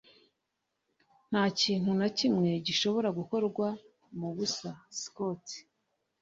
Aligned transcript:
Nta 1.29 1.43
kintu 1.61 1.91
na 1.99 2.07
kimwe 2.17 2.49
gishobora 2.65 3.09
gukorwa 3.17 3.67
mubusa 4.19 4.69
(Scott) 5.01 5.45